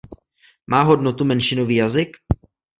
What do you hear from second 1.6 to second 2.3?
jazyk?